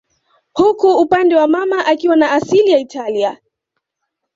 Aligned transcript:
huku 0.53 0.89
upande 0.95 1.35
wa 1.35 1.47
mama 1.47 1.85
akiwa 1.85 2.15
na 2.15 2.31
asili 2.31 2.71
ya 2.71 2.79
Italia 2.79 3.37